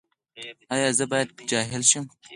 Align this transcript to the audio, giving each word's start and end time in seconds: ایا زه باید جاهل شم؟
ایا 0.73 0.89
زه 0.97 1.05
باید 1.11 1.29
جاهل 1.49 1.81
شم؟ 1.89 2.05